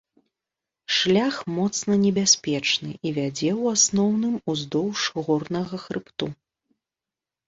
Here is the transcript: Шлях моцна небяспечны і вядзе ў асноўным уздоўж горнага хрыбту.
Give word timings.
Шлях 0.99 1.35
моцна 1.57 1.97
небяспечны 2.05 2.93
і 3.05 3.11
вядзе 3.17 3.49
ў 3.61 3.75
асноўным 3.79 4.33
уздоўж 4.55 5.03
горнага 5.29 5.75
хрыбту. 5.85 6.25